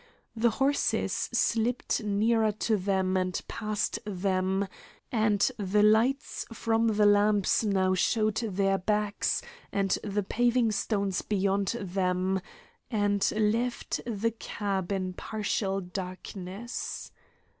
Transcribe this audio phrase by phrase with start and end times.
[0.35, 4.67] The horses slipped nearer to them and passed them,
[5.11, 11.75] and the lights from the lamps now showed their backs and the paving stones beyond
[11.79, 12.41] them,
[12.89, 17.11] and left the cab in partial darkness.